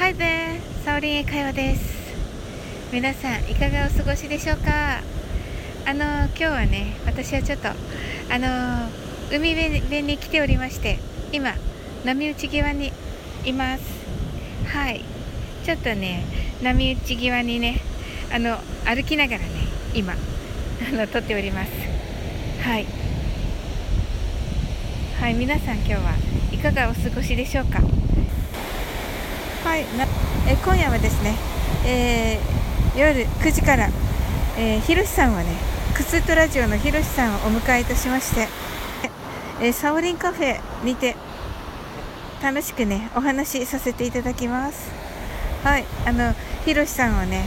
[0.00, 0.58] Hi there!
[0.82, 2.14] サオリン英会話です。
[2.90, 5.02] 皆さんいかがお過ごしでしょうか？
[5.86, 7.74] あの今日はね私はちょっとあ
[8.38, 8.88] の
[9.30, 10.98] 海辺に来ておりまして
[11.32, 11.52] 今
[12.06, 12.92] 波打ち際に
[13.44, 13.82] います。
[14.72, 15.02] はい。
[15.64, 16.24] ちょっとね
[16.62, 17.80] 波打ち際にね
[18.32, 18.56] あの
[18.86, 19.48] 歩きながらね
[19.94, 20.14] 今
[20.88, 21.70] あの撮っております。
[22.62, 22.86] はい。
[25.20, 26.14] はい皆さん今日は
[26.52, 27.82] いかがお過ごしでしょうか？
[29.62, 29.84] はい
[30.48, 31.36] え今夜はですね、
[31.84, 33.90] えー、夜9時から、
[34.56, 35.54] えー、ひろしさんはね
[35.94, 38.48] クスッとラジオのひろしさんをお迎えいたしまして、
[39.60, 41.14] えー、サオリンカフェにて
[42.42, 44.90] 楽しくねお話しさせていただきます。
[45.62, 46.32] はいあの
[46.64, 47.44] ひろしさんはね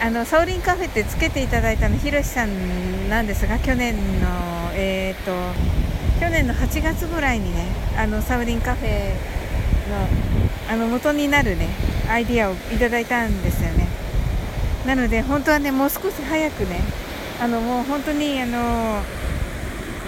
[0.00, 4.28] あのサオリンカフェってつけていただいたのひろしさんなんですが去年の
[4.72, 5.32] えっ、ー、と
[6.20, 7.66] 去年の8月ぐらいにね
[7.98, 9.41] あのサオリンカフェ
[10.72, 11.68] あの元になるね
[12.08, 13.86] アイディアをいただいたんですよね。
[14.86, 16.80] なので本当はねもう少し早くね
[17.38, 19.02] あのもう本当にあの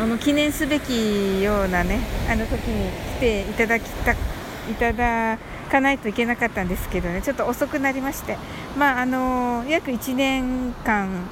[0.01, 4.17] あの記念すべきようなねあの時に来ていただきたい
[4.81, 5.39] ただ
[5.71, 8.39] かないといけなかったんですけどねちょっと遅くなりまして。
[8.79, 11.27] まああの約1年間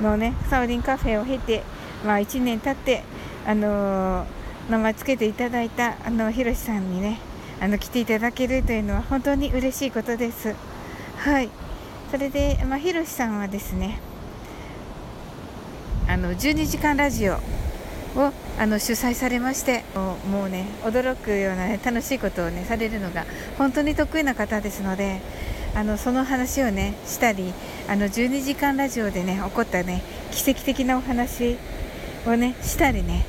[0.00, 1.64] のねサウリンカフェを経て
[2.06, 3.02] まあ1年経って
[3.44, 4.24] あの
[4.70, 7.18] 名前つけていただいたあのひろしさんにね
[7.62, 10.56] あの来ていただけるというのは本当に嬉しいことです。
[11.18, 11.48] はい
[12.10, 14.00] それで、まあ、ひろしさんはですね
[16.08, 17.38] あの12時間ラジオを
[18.58, 23.24] あの主催されましてもうね驚くような、ね、楽しいことをねされるのが
[23.56, 25.20] 本当に得意な方ですので
[25.76, 27.54] あのその話をねしたり
[27.88, 30.02] あの12時間ラジオでね起こったね
[30.32, 31.56] 奇跡的なお話
[32.26, 33.24] をねしたりね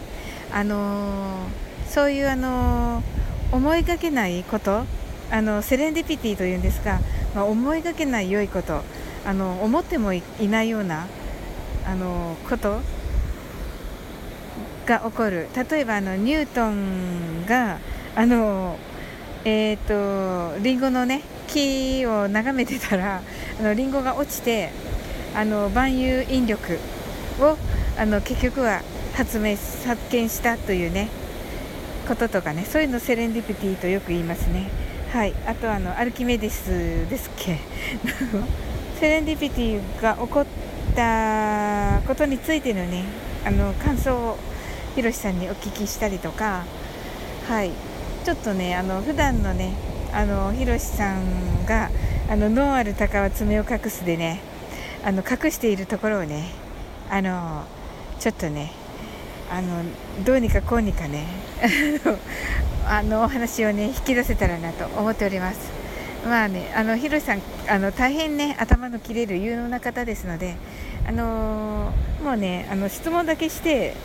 [0.52, 4.83] あのー、そういうあのー思いがけないこと
[5.29, 6.99] あのセレンディピティというんですが、
[7.35, 8.81] まあ、思いがけない良いこと
[9.25, 11.05] あの思ってもいないような
[11.85, 12.80] あのこと
[14.87, 15.47] が起こる。
[15.55, 17.77] 例えばあのニュートンが
[18.15, 18.77] あの
[19.45, 23.21] えーと、リンゴのね木を眺めてたら
[23.59, 24.71] あのリンゴが落ちて
[25.36, 26.80] あの万有引力
[27.42, 27.58] を
[27.97, 28.81] あの結局は
[29.13, 31.09] 発明発見したというね
[32.13, 34.69] こととかねそういうのセレンディピティとよく言いますね。
[35.11, 35.33] はい。
[35.47, 37.57] あとあのアルキメデスですっけ。
[38.99, 40.45] セレンディピティが起こっ
[40.95, 43.03] たことについてのね
[43.43, 44.37] あの感想を
[44.95, 46.65] ひろしさんにお聞きしたりとか。
[47.47, 47.71] はい。
[48.23, 49.73] ちょっとねあの普段のね
[50.13, 51.89] あのひろしさんが
[52.30, 54.39] あのノンアル鷹は爪を隠すでね
[55.03, 56.51] あの隠しているところをね
[57.09, 57.65] あの
[58.19, 58.83] ちょっとね
[59.52, 59.83] あの
[60.26, 61.26] どうにかこうにかね。
[62.86, 65.71] あのお話をね引き出せたらなと思っております。
[66.27, 70.55] まあねあのひろしさんあの大変ね頭の切れる有能な方ですので
[71.08, 71.92] あの
[72.23, 73.95] もうねあの質問だけして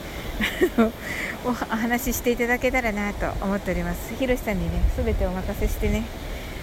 [1.45, 4.15] お話ししていただけたらなと思っております。
[4.19, 6.05] ひろしさんにね全てお任せしてね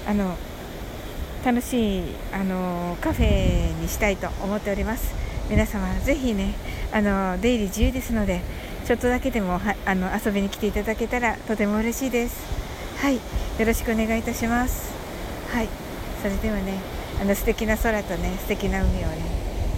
[0.07, 0.37] あの
[1.45, 2.03] 楽しい
[2.33, 5.13] あのカフェにしたいと思っております。
[5.49, 6.53] 皆様ぜひね
[6.95, 8.39] あの出入り自由ですので
[8.85, 12.45] ちょっとだけでもはあの遊びに来ていただけたらとても嬉しいです。
[13.01, 13.21] はいよ
[13.65, 14.93] ろしくお願いいたします。
[15.51, 15.67] はい。
[16.21, 16.79] それではね
[17.21, 19.17] あの素敵な空とね素敵な海をね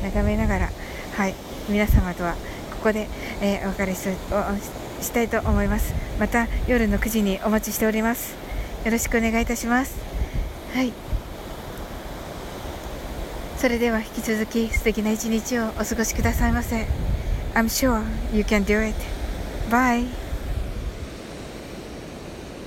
[0.03, 0.69] 眺めながら
[1.15, 1.33] はい
[1.67, 3.07] 皆様とはここで、
[3.41, 4.07] えー、お別れし
[5.01, 5.95] したいと思います。
[6.19, 8.35] また夜の9時にお待ちしております。
[8.85, 9.95] よろしくお願いいたします。
[10.75, 11.16] はい。
[13.57, 16.85] それでは引き続き素敵な一日をお過ごしくださいませ。
[17.55, 18.95] I'm sure you can do it.
[19.69, 20.26] Bye.